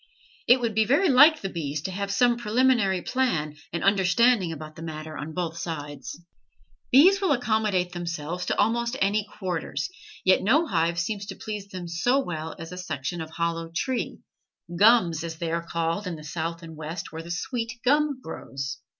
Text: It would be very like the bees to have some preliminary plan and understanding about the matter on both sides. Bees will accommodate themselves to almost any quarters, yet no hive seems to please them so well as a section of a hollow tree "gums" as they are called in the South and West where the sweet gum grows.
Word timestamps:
It 0.47 0.59
would 0.59 0.73
be 0.73 0.83
very 0.83 1.09
like 1.09 1.41
the 1.41 1.47
bees 1.49 1.79
to 1.83 1.91
have 1.91 2.09
some 2.11 2.35
preliminary 2.35 3.03
plan 3.03 3.55
and 3.71 3.83
understanding 3.83 4.51
about 4.51 4.75
the 4.75 4.81
matter 4.81 5.15
on 5.15 5.31
both 5.35 5.57
sides. 5.59 6.19
Bees 6.91 7.21
will 7.21 7.33
accommodate 7.33 7.91
themselves 7.91 8.47
to 8.47 8.57
almost 8.57 8.97
any 8.99 9.27
quarters, 9.37 9.91
yet 10.25 10.41
no 10.41 10.65
hive 10.65 10.97
seems 10.97 11.27
to 11.27 11.35
please 11.35 11.67
them 11.67 11.87
so 11.87 12.17
well 12.17 12.55
as 12.57 12.71
a 12.71 12.77
section 12.79 13.21
of 13.21 13.29
a 13.29 13.33
hollow 13.33 13.69
tree 13.69 14.17
"gums" 14.75 15.23
as 15.23 15.37
they 15.37 15.51
are 15.51 15.67
called 15.67 16.07
in 16.07 16.15
the 16.15 16.23
South 16.23 16.63
and 16.63 16.75
West 16.75 17.11
where 17.11 17.21
the 17.21 17.29
sweet 17.29 17.73
gum 17.85 18.19
grows. 18.23 18.79